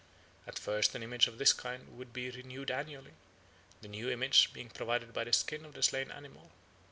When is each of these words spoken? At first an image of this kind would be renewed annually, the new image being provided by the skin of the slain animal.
At 0.47 0.57
first 0.57 0.95
an 0.95 1.03
image 1.03 1.27
of 1.27 1.37
this 1.37 1.53
kind 1.53 1.95
would 1.95 2.11
be 2.11 2.31
renewed 2.31 2.71
annually, 2.71 3.13
the 3.81 3.87
new 3.87 4.09
image 4.09 4.51
being 4.51 4.71
provided 4.71 5.13
by 5.13 5.25
the 5.25 5.31
skin 5.33 5.63
of 5.63 5.73
the 5.75 5.83
slain 5.83 6.09
animal. 6.09 6.49